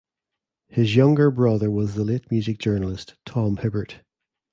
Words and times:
His 0.69 0.95
younger 0.95 1.29
brother 1.29 1.69
was 1.69 1.93
the 1.93 2.03
late 2.03 2.31
music 2.31 2.57
journalist 2.57 3.13
Tom 3.23 3.57
Hibbert. 3.57 3.99